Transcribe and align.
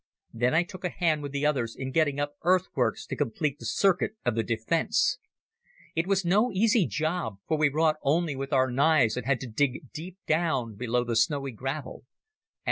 Then 0.33 0.55
I 0.55 0.63
took 0.63 0.83
a 0.83 0.89
hand 0.89 1.21
with 1.21 1.31
the 1.31 1.45
others 1.45 1.75
in 1.75 1.91
getting 1.91 2.19
up 2.19 2.33
earthworks 2.41 3.05
to 3.05 3.15
complete 3.15 3.59
the 3.59 3.67
circuit 3.67 4.13
of 4.25 4.33
the 4.33 4.41
defence. 4.41 5.19
It 5.95 6.07
was 6.07 6.25
no 6.25 6.51
easy 6.51 6.87
job, 6.87 7.37
for 7.47 7.55
we 7.55 7.69
wrought 7.69 7.97
only 8.01 8.35
with 8.35 8.51
our 8.51 8.71
knives 8.71 9.15
and 9.15 9.27
had 9.27 9.39
to 9.41 9.47
dig 9.47 9.91
deep 9.93 10.17
down 10.25 10.73
below 10.73 11.03
the 11.03 11.15
snowy 11.15 11.51
gravel. 11.51 12.05